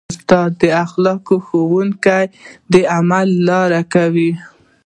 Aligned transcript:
استاد 0.11 0.51
د 0.61 0.63
اخلاقو 0.83 1.35
ښوونه 1.45 2.17
د 2.73 2.75
عمل 2.95 3.27
له 3.35 3.39
لارې 3.47 3.81
کوي. 3.93 4.31